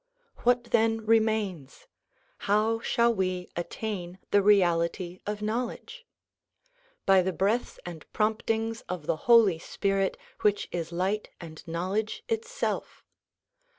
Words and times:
What 0.37 0.63
then 0.71 1.05
re 1.05 1.19
mains? 1.19 1.85
How 2.49 2.79
shall 2.79 3.13
we 3.13 3.49
attain 3.55 4.17
the 4.31 4.41
reality 4.41 5.19
of 5.27 5.43
knowledge? 5.43 6.07
By 7.05 7.21
the 7.21 7.31
breaths 7.31 7.77
and 7.85 8.11
promptings 8.11 8.81
of 8.89 9.05
the 9.05 9.15
Holy 9.29 9.59
Spirit 9.59 10.17
which 10.39 10.67
is 10.71 10.91
light 10.91 11.29
and 11.39 11.61
knowledge 11.67 12.23
Itself. 12.27 13.03